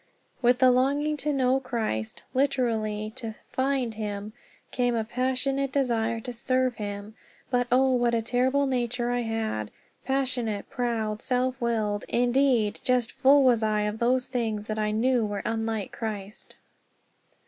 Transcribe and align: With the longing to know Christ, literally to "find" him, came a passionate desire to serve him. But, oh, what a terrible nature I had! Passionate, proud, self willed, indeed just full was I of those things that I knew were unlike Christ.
With 0.41 0.57
the 0.57 0.71
longing 0.71 1.15
to 1.17 1.31
know 1.31 1.59
Christ, 1.59 2.23
literally 2.33 3.13
to 3.17 3.35
"find" 3.51 3.93
him, 3.93 4.33
came 4.71 4.95
a 4.95 5.03
passionate 5.03 5.71
desire 5.71 6.19
to 6.21 6.33
serve 6.33 6.77
him. 6.77 7.13
But, 7.51 7.67
oh, 7.71 7.91
what 7.93 8.15
a 8.15 8.23
terrible 8.23 8.65
nature 8.65 9.11
I 9.11 9.21
had! 9.21 9.69
Passionate, 10.03 10.67
proud, 10.71 11.21
self 11.21 11.61
willed, 11.61 12.05
indeed 12.07 12.79
just 12.83 13.11
full 13.11 13.43
was 13.43 13.61
I 13.61 13.81
of 13.81 13.99
those 13.99 14.25
things 14.25 14.65
that 14.65 14.79
I 14.79 14.89
knew 14.89 15.23
were 15.23 15.43
unlike 15.45 15.91
Christ. 15.91 16.55